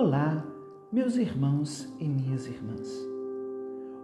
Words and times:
Olá, 0.00 0.46
meus 0.92 1.16
irmãos 1.16 1.92
e 1.98 2.04
minhas 2.04 2.46
irmãs. 2.46 2.88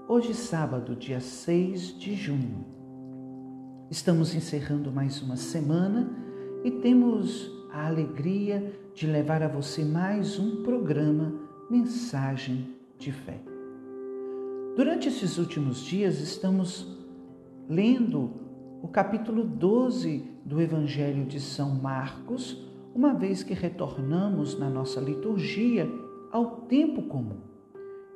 Hoje, 0.09 0.35
sábado, 0.35 0.97
dia 0.97 1.21
6 1.21 1.97
de 1.97 2.17
junho, 2.17 2.65
estamos 3.89 4.35
encerrando 4.35 4.91
mais 4.91 5.23
uma 5.23 5.37
semana 5.37 6.11
e 6.65 6.71
temos 6.73 7.49
a 7.73 7.87
alegria 7.87 8.77
de 8.93 9.07
levar 9.07 9.41
a 9.41 9.47
você 9.47 9.85
mais 9.85 10.37
um 10.37 10.65
programa 10.65 11.33
Mensagem 11.71 12.75
de 12.99 13.13
Fé. 13.13 13.41
Durante 14.75 15.07
esses 15.07 15.39
últimos 15.39 15.79
dias, 15.85 16.19
estamos 16.19 16.89
lendo 17.69 18.33
o 18.83 18.89
capítulo 18.89 19.45
12 19.45 20.29
do 20.45 20.61
Evangelho 20.61 21.25
de 21.25 21.39
São 21.39 21.73
Marcos, 21.77 22.64
uma 22.95 23.13
vez 23.13 23.43
que 23.43 23.53
retornamos 23.53 24.57
na 24.59 24.71
nossa 24.71 25.01
liturgia 25.01 25.91
ao 26.31 26.63
tempo 26.63 27.03
comum. 27.03 27.41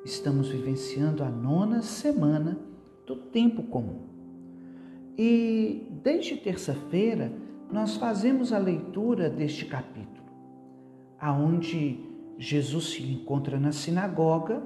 Estamos 0.05 0.47
vivenciando 0.47 1.21
a 1.21 1.29
nona 1.29 1.81
semana 1.81 2.57
do 3.05 3.15
tempo 3.15 3.63
comum. 3.63 4.07
E 5.17 5.85
desde 6.01 6.37
terça-feira 6.37 7.31
nós 7.69 7.97
fazemos 7.97 8.53
a 8.53 8.57
leitura 8.57 9.29
deste 9.29 9.65
capítulo, 9.65 10.25
aonde 11.19 11.99
Jesus 12.37 12.91
se 12.91 13.03
encontra 13.03 13.59
na 13.59 13.73
sinagoga 13.73 14.63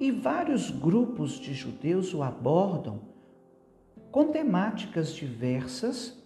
e 0.00 0.10
vários 0.10 0.70
grupos 0.70 1.38
de 1.38 1.54
judeus 1.54 2.12
o 2.12 2.22
abordam 2.22 3.00
com 4.10 4.26
temáticas 4.26 5.14
diversas, 5.14 6.21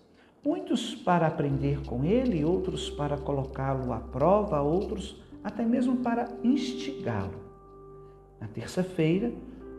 muitos 0.47 0.95
para 0.95 1.27
aprender 1.27 1.81
com 1.85 2.05
ele, 2.05 2.45
outros 2.45 2.89
para 2.89 3.19
colocá-lo 3.19 3.93
à 3.93 3.99
prova, 3.99 4.61
outros 4.61 5.21
até 5.43 5.65
mesmo 5.65 5.97
para 5.97 6.29
instigá-lo. 6.45 7.35
Na 8.41 8.47
terça-feira, 8.47 9.33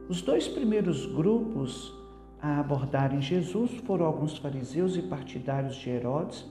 os 0.09 0.21
dois 0.21 0.45
primeiros 0.45 1.05
grupos 1.05 1.95
a 2.41 2.59
abordarem 2.59 3.21
Jesus 3.21 3.71
foram 3.85 4.05
alguns 4.05 4.37
fariseus 4.37 4.97
e 4.97 5.01
partidários 5.03 5.77
de 5.77 5.89
Herodes, 5.89 6.45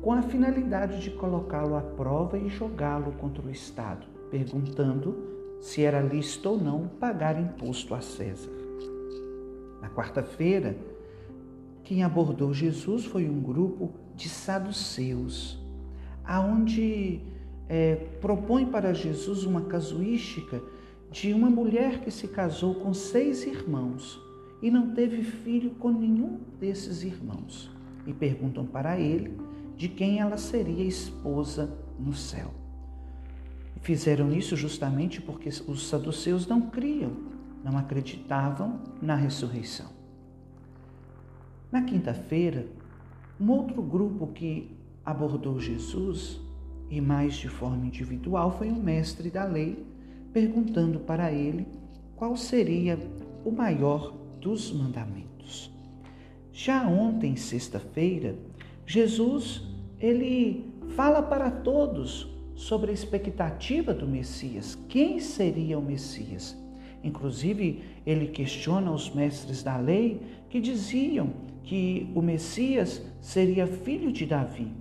com 0.00 0.12
a 0.12 0.22
finalidade 0.22 1.00
de 1.00 1.10
colocá-lo 1.10 1.74
à 1.74 1.80
prova 1.80 2.38
e 2.38 2.48
jogá-lo 2.48 3.10
contra 3.12 3.44
o 3.44 3.50
Estado, 3.50 4.06
perguntando 4.30 5.16
se 5.60 5.82
era 5.82 6.00
lícito 6.00 6.50
ou 6.50 6.58
não 6.58 6.86
pagar 6.86 7.40
imposto 7.40 7.92
a 7.92 8.00
César. 8.00 8.52
Na 9.82 9.90
quarta-feira, 9.90 10.76
quem 11.88 12.02
abordou 12.02 12.52
Jesus 12.52 13.06
foi 13.06 13.26
um 13.30 13.40
grupo 13.40 13.90
de 14.14 14.28
saduceus, 14.28 15.58
aonde 16.22 17.22
é, 17.66 17.94
propõe 18.20 18.66
para 18.66 18.92
Jesus 18.92 19.44
uma 19.44 19.62
casuística 19.62 20.60
de 21.10 21.32
uma 21.32 21.48
mulher 21.48 22.00
que 22.02 22.10
se 22.10 22.28
casou 22.28 22.74
com 22.74 22.92
seis 22.92 23.46
irmãos 23.46 24.20
e 24.60 24.70
não 24.70 24.90
teve 24.90 25.22
filho 25.22 25.70
com 25.76 25.90
nenhum 25.90 26.40
desses 26.60 27.02
irmãos. 27.02 27.70
E 28.06 28.12
perguntam 28.12 28.66
para 28.66 29.00
ele 29.00 29.32
de 29.74 29.88
quem 29.88 30.20
ela 30.20 30.36
seria 30.36 30.84
esposa 30.84 31.74
no 31.98 32.12
céu. 32.12 32.52
Fizeram 33.80 34.30
isso 34.30 34.54
justamente 34.56 35.22
porque 35.22 35.48
os 35.48 35.88
saduceus 35.88 36.46
não 36.46 36.60
criam, 36.60 37.12
não 37.64 37.78
acreditavam 37.78 38.78
na 39.00 39.14
ressurreição. 39.14 39.97
Na 41.70 41.82
quinta-feira, 41.82 42.66
um 43.38 43.50
outro 43.50 43.82
grupo 43.82 44.28
que 44.28 44.74
abordou 45.04 45.60
Jesus, 45.60 46.40
e 46.88 46.98
mais 46.98 47.34
de 47.34 47.48
forma 47.48 47.84
individual, 47.84 48.56
foi 48.56 48.70
um 48.70 48.82
mestre 48.82 49.30
da 49.30 49.44
lei, 49.44 49.84
perguntando 50.32 51.00
para 51.00 51.30
ele 51.30 51.68
qual 52.16 52.36
seria 52.38 52.98
o 53.44 53.50
maior 53.50 54.14
dos 54.40 54.72
mandamentos. 54.72 55.70
Já 56.52 56.88
ontem, 56.88 57.36
sexta-feira, 57.36 58.34
Jesus 58.86 59.62
ele 60.00 60.72
fala 60.96 61.20
para 61.20 61.50
todos 61.50 62.34
sobre 62.54 62.90
a 62.90 62.94
expectativa 62.94 63.92
do 63.92 64.06
Messias. 64.06 64.74
Quem 64.88 65.20
seria 65.20 65.78
o 65.78 65.82
Messias? 65.82 66.56
Inclusive, 67.04 67.82
ele 68.06 68.28
questiona 68.28 68.90
os 68.90 69.10
mestres 69.10 69.62
da 69.62 69.76
lei 69.76 70.20
que 70.48 70.60
diziam 70.60 71.30
que 71.68 72.10
o 72.14 72.22
Messias 72.22 73.04
seria 73.20 73.66
filho 73.66 74.10
de 74.10 74.24
Davi. 74.24 74.72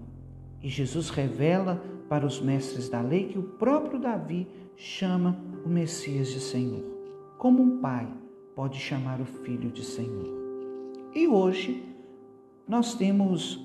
E 0.63 0.69
Jesus 0.69 1.09
revela 1.09 1.83
para 2.07 2.25
os 2.25 2.39
mestres 2.39 2.87
da 2.87 3.01
lei 3.01 3.25
que 3.25 3.37
o 3.37 3.43
próprio 3.43 3.99
Davi 3.99 4.47
chama 4.77 5.37
o 5.65 5.67
Messias 5.69 6.29
de 6.29 6.39
Senhor, 6.39 6.85
como 7.37 7.61
um 7.61 7.79
pai 7.79 8.07
pode 8.55 8.79
chamar 8.79 9.19
o 9.19 9.25
filho 9.25 9.69
de 9.69 9.83
Senhor. 9.83 10.33
E 11.13 11.27
hoje 11.27 11.83
nós 12.65 12.93
temos 12.93 13.59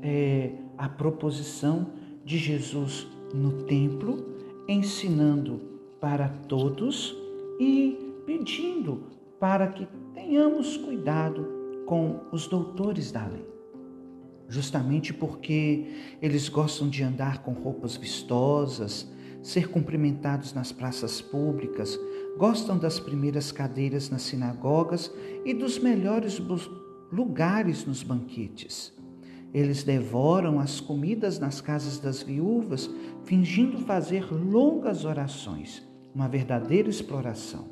é, 0.00 0.52
a 0.78 0.88
proposição 0.88 1.88
de 2.24 2.38
Jesus 2.38 3.08
no 3.34 3.64
templo, 3.64 4.24
ensinando 4.68 5.60
para 6.00 6.28
todos 6.28 7.16
e 7.58 7.98
pedindo 8.24 9.02
para 9.40 9.66
que 9.66 9.88
tenhamos 10.14 10.76
cuidado 10.76 11.59
com 11.90 12.20
os 12.30 12.46
doutores 12.46 13.10
da 13.10 13.26
lei. 13.26 13.44
Justamente 14.48 15.12
porque 15.12 15.88
eles 16.22 16.48
gostam 16.48 16.88
de 16.88 17.02
andar 17.02 17.42
com 17.42 17.52
roupas 17.52 17.96
vistosas, 17.96 19.10
ser 19.42 19.68
cumprimentados 19.68 20.54
nas 20.54 20.70
praças 20.70 21.20
públicas, 21.20 21.98
gostam 22.38 22.78
das 22.78 23.00
primeiras 23.00 23.50
cadeiras 23.50 24.08
nas 24.08 24.22
sinagogas 24.22 25.12
e 25.44 25.52
dos 25.52 25.80
melhores 25.80 26.40
lugares 27.10 27.84
nos 27.84 28.04
banquetes. 28.04 28.96
Eles 29.52 29.82
devoram 29.82 30.60
as 30.60 30.78
comidas 30.78 31.40
nas 31.40 31.60
casas 31.60 31.98
das 31.98 32.22
viúvas, 32.22 32.88
fingindo 33.24 33.78
fazer 33.78 34.32
longas 34.32 35.04
orações 35.04 35.82
uma 36.14 36.28
verdadeira 36.28 36.88
exploração. 36.88 37.68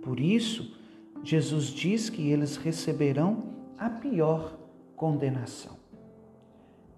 Por 0.00 0.18
isso, 0.18 0.79
Jesus 1.22 1.66
diz 1.66 2.08
que 2.08 2.30
eles 2.30 2.56
receberão 2.56 3.54
a 3.76 3.90
pior 3.90 4.58
condenação. 4.96 5.76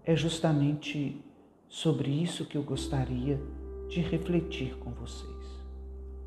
É 0.05 0.15
justamente 0.15 1.21
sobre 1.69 2.10
isso 2.10 2.47
que 2.47 2.56
eu 2.56 2.62
gostaria 2.62 3.41
de 3.88 4.00
refletir 4.00 4.77
com 4.78 4.91
vocês. 4.91 5.33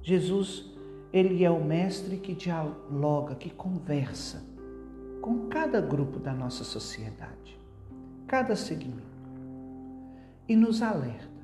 Jesus, 0.02 0.72
ele 1.12 1.44
é 1.44 1.50
o 1.50 1.64
mestre 1.64 2.18
que 2.18 2.34
dialoga, 2.34 3.36
que 3.36 3.50
conversa 3.50 4.44
com 5.22 5.48
cada 5.48 5.82
grupo 5.82 6.20
da 6.20 6.34
nossa 6.34 6.64
sociedade, 6.64 7.60
cada 8.28 8.56
segmento, 8.56 9.02
e 10.48 10.56
nos 10.56 10.82
alerta 10.82 11.36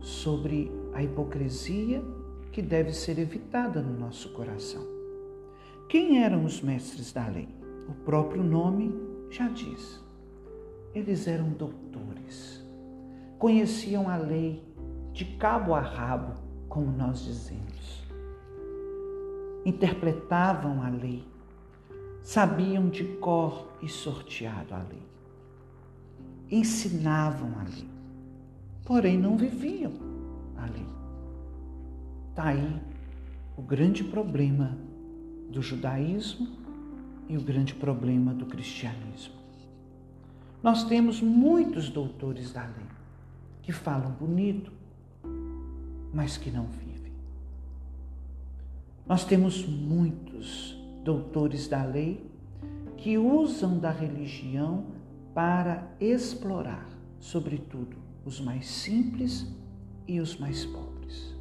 sobre 0.00 0.70
a 0.94 1.02
hipocrisia 1.02 2.02
que 2.50 2.62
deve 2.62 2.92
ser 2.92 3.18
evitada 3.18 3.80
no 3.80 3.98
nosso 3.98 4.32
coração. 4.32 4.95
Quem 5.88 6.20
eram 6.20 6.44
os 6.44 6.60
mestres 6.60 7.12
da 7.12 7.28
lei? 7.28 7.48
O 7.88 7.94
próprio 8.04 8.42
nome 8.42 8.92
já 9.30 9.48
diz. 9.48 10.02
Eles 10.92 11.28
eram 11.28 11.50
doutores, 11.50 12.64
conheciam 13.38 14.08
a 14.08 14.16
lei 14.16 14.64
de 15.12 15.24
cabo 15.36 15.74
a 15.74 15.80
rabo, 15.80 16.34
como 16.68 16.90
nós 16.90 17.22
dizemos. 17.22 18.04
Interpretavam 19.64 20.82
a 20.82 20.88
lei, 20.88 21.24
sabiam 22.20 22.88
de 22.88 23.04
cor 23.18 23.68
e 23.80 23.88
sorteado 23.88 24.74
a 24.74 24.78
lei. 24.78 25.02
Ensinavam 26.50 27.60
a 27.60 27.62
lei, 27.62 27.88
porém 28.84 29.16
não 29.16 29.36
viviam 29.36 29.92
a 30.56 30.66
lei. 30.66 30.86
Está 32.30 32.48
aí 32.48 32.82
o 33.56 33.62
grande 33.62 34.02
problema 34.02 34.76
do 35.50 35.62
judaísmo 35.62 36.48
e 37.28 37.36
o 37.36 37.40
grande 37.40 37.74
problema 37.74 38.32
do 38.34 38.46
cristianismo. 38.46 39.34
Nós 40.62 40.84
temos 40.84 41.20
muitos 41.20 41.88
doutores 41.88 42.52
da 42.52 42.62
lei 42.62 42.86
que 43.62 43.72
falam 43.72 44.10
bonito, 44.12 44.72
mas 46.12 46.36
que 46.36 46.50
não 46.50 46.66
vivem. 46.66 47.12
Nós 49.06 49.24
temos 49.24 49.66
muitos 49.66 50.76
doutores 51.04 51.68
da 51.68 51.84
lei 51.84 52.24
que 52.96 53.16
usam 53.16 53.78
da 53.78 53.90
religião 53.90 54.86
para 55.34 55.86
explorar, 56.00 56.88
sobretudo, 57.20 57.96
os 58.24 58.40
mais 58.40 58.66
simples 58.66 59.46
e 60.08 60.18
os 60.18 60.36
mais 60.36 60.64
pobres. 60.64 61.36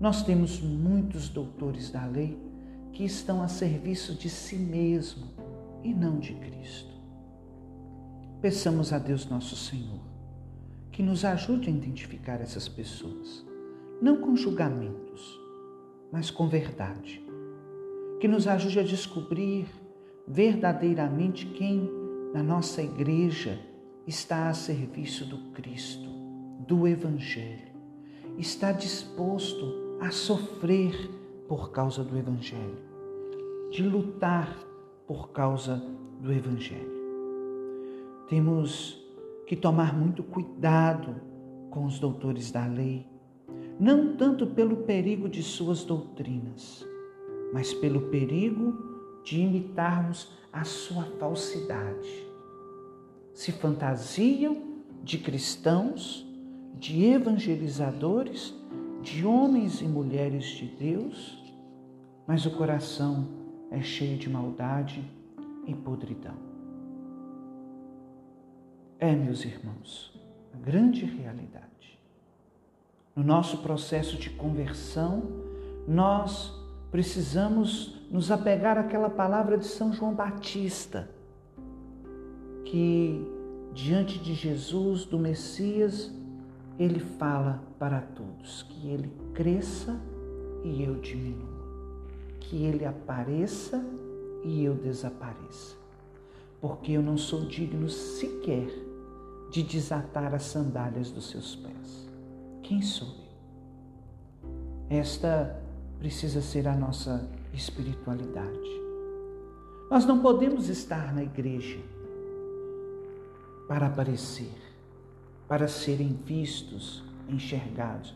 Nós 0.00 0.22
temos 0.22 0.60
muitos 0.60 1.28
doutores 1.28 1.90
da 1.90 2.04
lei 2.06 2.36
que 2.94 3.04
estão 3.04 3.42
a 3.42 3.48
serviço 3.48 4.14
de 4.14 4.30
si 4.30 4.56
mesmo 4.56 5.26
e 5.82 5.92
não 5.92 6.18
de 6.18 6.32
Cristo. 6.34 6.94
Peçamos 8.40 8.92
a 8.92 8.98
Deus 8.98 9.26
nosso 9.26 9.56
Senhor 9.56 10.00
que 10.92 11.02
nos 11.02 11.24
ajude 11.24 11.68
a 11.68 11.72
identificar 11.72 12.40
essas 12.40 12.68
pessoas. 12.68 13.44
não 14.00 14.20
com 14.20 14.36
julgamentos, 14.36 15.40
mas 16.12 16.30
com 16.30 16.48
verdade, 16.48 17.24
que 18.20 18.28
nos 18.28 18.46
ajude 18.46 18.78
a 18.80 18.82
descobrir 18.82 19.66
verdadeiramente 20.26 21.46
quem 21.46 21.90
na 22.32 22.42
nossa 22.42 22.82
igreja 22.82 23.58
está 24.06 24.48
a 24.48 24.54
serviço 24.54 25.24
do 25.24 25.38
Cristo, 25.52 26.08
do 26.66 26.86
Evangelho, 26.86 27.72
está 28.38 28.70
disposto 28.72 29.98
a 30.00 30.10
sofrer 30.10 31.23
por 31.48 31.70
causa 31.70 32.02
do 32.02 32.16
Evangelho, 32.16 32.78
de 33.70 33.82
lutar 33.82 34.58
por 35.06 35.30
causa 35.30 35.82
do 36.20 36.32
Evangelho. 36.32 36.94
Temos 38.28 39.02
que 39.46 39.54
tomar 39.54 39.94
muito 39.94 40.22
cuidado 40.22 41.14
com 41.70 41.84
os 41.84 41.98
doutores 41.98 42.50
da 42.50 42.66
lei, 42.66 43.06
não 43.78 44.16
tanto 44.16 44.46
pelo 44.46 44.78
perigo 44.78 45.28
de 45.28 45.42
suas 45.42 45.84
doutrinas, 45.84 46.86
mas 47.52 47.74
pelo 47.74 48.02
perigo 48.02 49.20
de 49.22 49.40
imitarmos 49.40 50.32
a 50.52 50.64
sua 50.64 51.04
falsidade. 51.18 52.26
Se 53.32 53.50
fantasiam 53.52 54.62
de 55.02 55.18
cristãos, 55.18 56.24
de 56.78 57.04
evangelizadores, 57.04 58.54
de 59.04 59.26
homens 59.26 59.82
e 59.82 59.84
mulheres 59.84 60.46
de 60.46 60.64
Deus, 60.64 61.38
mas 62.26 62.46
o 62.46 62.50
coração 62.50 63.28
é 63.70 63.82
cheio 63.82 64.16
de 64.16 64.30
maldade 64.30 65.04
e 65.66 65.74
podridão. 65.74 66.36
É, 68.98 69.14
meus 69.14 69.44
irmãos, 69.44 70.18
a 70.54 70.56
grande 70.56 71.04
realidade. 71.04 71.64
No 73.14 73.22
nosso 73.22 73.58
processo 73.58 74.16
de 74.16 74.30
conversão, 74.30 75.22
nós 75.86 76.52
precisamos 76.90 78.00
nos 78.10 78.30
apegar 78.30 78.78
àquela 78.78 79.10
palavra 79.10 79.58
de 79.58 79.66
São 79.66 79.92
João 79.92 80.14
Batista, 80.14 81.10
que 82.64 83.22
diante 83.74 84.18
de 84.18 84.32
Jesus, 84.32 85.04
do 85.04 85.18
Messias, 85.18 86.10
ele 86.78 86.98
fala 86.98 87.62
para 87.78 88.00
todos 88.00 88.62
que 88.64 88.88
ele 88.88 89.10
cresça 89.32 89.98
e 90.64 90.82
eu 90.82 90.96
diminua, 90.96 91.64
que 92.40 92.64
ele 92.64 92.84
apareça 92.84 93.84
e 94.42 94.64
eu 94.64 94.74
desapareça, 94.74 95.76
porque 96.60 96.92
eu 96.92 97.02
não 97.02 97.16
sou 97.16 97.46
digno 97.46 97.88
sequer 97.88 98.68
de 99.50 99.62
desatar 99.62 100.34
as 100.34 100.42
sandálias 100.44 101.10
dos 101.10 101.30
seus 101.30 101.54
pés. 101.54 102.08
Quem 102.62 102.82
sou 102.82 103.08
eu? 103.08 104.98
Esta 104.98 105.62
precisa 105.98 106.40
ser 106.40 106.66
a 106.66 106.74
nossa 106.74 107.28
espiritualidade. 107.52 108.82
Nós 109.90 110.04
não 110.04 110.20
podemos 110.20 110.68
estar 110.68 111.14
na 111.14 111.22
igreja 111.22 111.78
para 113.68 113.86
aparecer, 113.86 114.52
para 115.48 115.68
serem 115.68 116.18
vistos, 116.24 117.04
enxergados, 117.28 118.14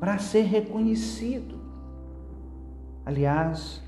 para 0.00 0.18
ser 0.18 0.42
reconhecido. 0.42 1.58
Aliás, 3.04 3.82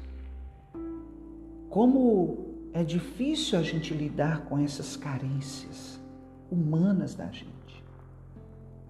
como 1.69 2.51
é 2.73 2.85
difícil 2.85 3.59
a 3.59 3.63
gente 3.63 3.93
lidar 3.93 4.45
com 4.45 4.59
essas 4.59 4.97
carências 4.97 6.01
humanas 6.51 7.15
da 7.15 7.27
gente. 7.27 7.51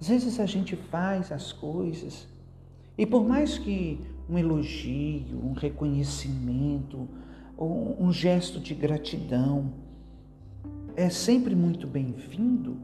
Às 0.01 0.09
vezes 0.09 0.41
a 0.41 0.47
gente 0.47 0.77
faz 0.77 1.31
as 1.31 1.53
coisas 1.53 2.27
e 2.97 3.07
por 3.07 3.27
mais 3.27 3.59
que 3.59 4.01
um 4.29 4.39
elogio, 4.39 5.39
um 5.43 5.53
reconhecimento, 5.53 7.09
ou 7.57 7.97
um 8.01 8.13
gesto 8.13 8.59
de 8.59 8.75
gratidão 8.75 9.73
é 10.97 11.11
sempre 11.11 11.55
muito 11.55 11.87
bem-vindo, 11.87 12.77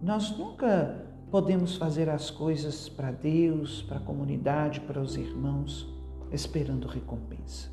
nós 0.00 0.36
nunca 0.36 1.06
podemos 1.30 1.76
fazer 1.76 2.08
as 2.08 2.30
coisas 2.30 2.88
para 2.88 3.10
Deus, 3.10 3.82
para 3.82 3.98
a 3.98 4.00
comunidade, 4.00 4.80
para 4.80 5.00
os 5.00 5.16
irmãos, 5.16 5.92
esperando 6.32 6.86
recompensa. 6.86 7.70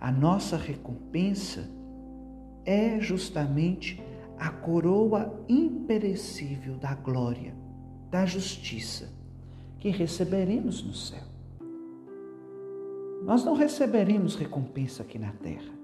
A 0.00 0.12
nossa 0.12 0.56
recompensa 0.56 1.68
é 2.64 3.00
justamente 3.00 4.02
a 4.38 4.50
coroa 4.50 5.42
imperecível 5.48 6.76
da 6.76 6.94
glória, 6.94 7.54
da 8.10 8.24
justiça, 8.26 9.12
que 9.78 9.90
receberemos 9.90 10.82
no 10.82 10.94
céu. 10.94 11.24
Nós 13.24 13.44
não 13.44 13.54
receberemos 13.54 14.36
recompensa 14.36 15.02
aqui 15.02 15.18
na 15.18 15.32
terra. 15.32 15.74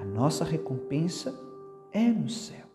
A 0.00 0.04
nossa 0.04 0.44
recompensa 0.44 1.34
é 1.92 2.08
no 2.08 2.28
céu. 2.28 2.66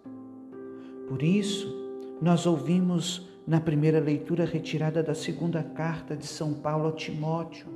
Por 1.07 1.21
isso, 1.21 1.78
nós 2.21 2.45
ouvimos 2.45 3.29
na 3.47 3.61
primeira 3.61 3.99
leitura 3.99 4.43
retirada 4.43 5.01
da 5.01 5.15
segunda 5.15 5.63
carta 5.63 6.15
de 6.15 6.27
São 6.27 6.53
Paulo 6.53 6.89
a 6.89 6.91
Timóteo: 6.91 7.67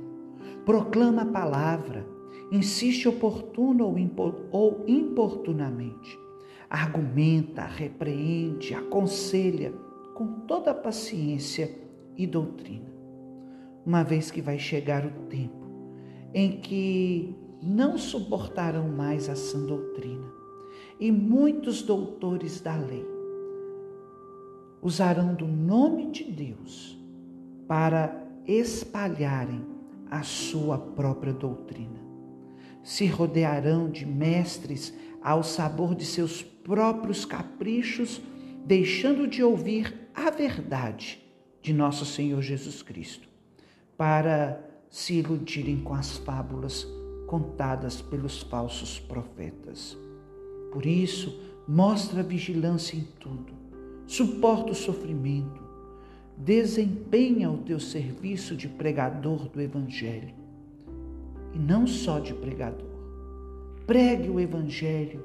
proclama 0.66 1.22
a 1.22 1.26
palavra, 1.26 2.06
insiste 2.52 3.08
oportuno 3.08 3.94
ou 4.52 4.84
importunamente. 4.86 6.18
Argumenta, 6.68 7.62
repreende, 7.64 8.74
aconselha 8.74 9.72
com 10.14 10.40
toda 10.40 10.72
a 10.72 10.74
paciência 10.74 11.74
e 12.16 12.26
doutrina. 12.26 12.92
Uma 13.86 14.02
vez 14.02 14.30
que 14.30 14.40
vai 14.40 14.58
chegar 14.58 15.04
o 15.06 15.10
tempo 15.28 15.64
em 16.32 16.60
que 16.60 17.34
não 17.62 17.96
suportarão 17.96 18.88
mais 18.88 19.28
a 19.28 19.36
sã 19.36 19.64
doutrina, 19.64 20.26
e 20.98 21.10
muitos 21.12 21.80
doutores 21.82 22.60
da 22.60 22.76
lei 22.76 23.13
usarão 24.84 25.34
do 25.34 25.46
nome 25.46 26.10
de 26.10 26.24
Deus 26.24 27.02
para 27.66 28.22
espalharem 28.46 29.64
a 30.10 30.22
sua 30.22 30.76
própria 30.76 31.32
doutrina. 31.32 32.04
Se 32.82 33.06
rodearão 33.06 33.90
de 33.90 34.04
mestres 34.04 34.92
ao 35.22 35.42
sabor 35.42 35.94
de 35.94 36.04
seus 36.04 36.42
próprios 36.42 37.24
caprichos, 37.24 38.20
deixando 38.66 39.26
de 39.26 39.42
ouvir 39.42 40.10
a 40.14 40.28
verdade 40.28 41.18
de 41.62 41.72
nosso 41.72 42.04
Senhor 42.04 42.42
Jesus 42.42 42.82
Cristo, 42.82 43.26
para 43.96 44.62
se 44.90 45.14
iludirem 45.14 45.80
com 45.80 45.94
as 45.94 46.18
fábulas 46.18 46.86
contadas 47.26 48.02
pelos 48.02 48.42
falsos 48.42 49.00
profetas. 49.00 49.96
Por 50.70 50.84
isso, 50.84 51.40
mostra 51.66 52.22
vigilância 52.22 52.96
em 52.96 53.08
tudo, 53.18 53.63
suporta 54.06 54.72
o 54.72 54.74
sofrimento, 54.74 55.62
desempenha 56.36 57.50
o 57.50 57.58
teu 57.58 57.78
serviço 57.80 58.56
de 58.56 58.68
pregador 58.68 59.48
do 59.48 59.60
Evangelho. 59.60 60.34
E 61.52 61.58
não 61.58 61.86
só 61.86 62.18
de 62.18 62.34
pregador. 62.34 62.94
Pregue 63.86 64.28
o 64.28 64.40
Evangelho 64.40 65.22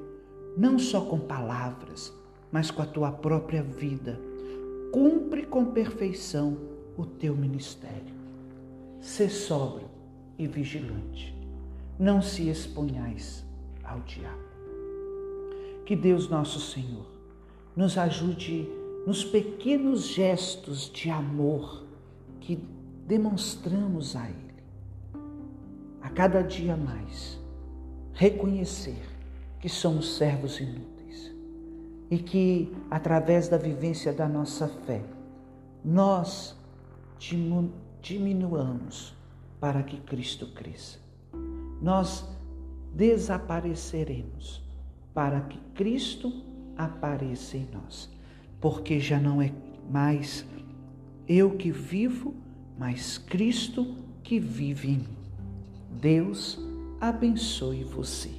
não 0.57 0.77
só 0.77 1.01
com 1.01 1.19
palavras, 1.19 2.13
mas 2.51 2.69
com 2.69 2.81
a 2.81 2.85
tua 2.85 3.11
própria 3.11 3.63
vida. 3.63 4.19
Cumpre 4.91 5.45
com 5.45 5.65
perfeição 5.65 6.57
o 6.97 7.05
teu 7.05 7.35
ministério. 7.35 8.13
Sê 8.99 9.29
sóbrio 9.29 9.87
e 10.37 10.47
vigilante. 10.47 11.35
Não 11.97 12.21
se 12.21 12.49
exponhais 12.49 13.45
ao 13.83 13.99
diabo. 14.01 14.49
Que 15.85 15.95
Deus 15.95 16.29
nosso 16.29 16.59
Senhor 16.59 17.18
nos 17.79 17.97
ajude 17.97 18.69
nos 19.07 19.23
pequenos 19.23 20.07
gestos 20.07 20.91
de 20.91 21.09
amor 21.09 21.85
que 22.41 22.61
demonstramos 23.07 24.17
a 24.17 24.29
Ele. 24.29 24.63
A 26.01 26.09
cada 26.09 26.41
dia 26.41 26.75
mais, 26.75 27.39
reconhecer 28.11 29.01
que 29.61 29.69
somos 29.69 30.17
servos 30.17 30.59
inúteis 30.59 31.33
e 32.11 32.17
que, 32.17 32.75
através 32.91 33.47
da 33.47 33.55
vivência 33.55 34.11
da 34.11 34.27
nossa 34.27 34.67
fé, 34.67 35.01
nós 35.81 36.57
diminuamos 38.01 39.15
para 39.57 39.83
que 39.83 40.01
Cristo 40.01 40.47
cresça. 40.47 40.99
Nós 41.81 42.27
desapareceremos 42.93 44.61
para 45.13 45.39
que 45.39 45.57
Cristo 45.73 46.49
apareça 46.79 47.57
em 47.57 47.67
nós, 47.73 48.09
porque 48.61 49.01
já 49.01 49.19
não 49.19 49.41
é 49.41 49.51
mais 49.91 50.45
eu 51.27 51.51
que 51.51 51.71
vivo, 51.71 52.33
mas 52.77 53.17
Cristo 53.17 53.95
que 54.23 54.39
vive 54.39 54.87
em 54.87 54.97
mim. 54.99 55.17
Deus 55.99 56.57
abençoe 57.01 57.83
você. 57.83 58.31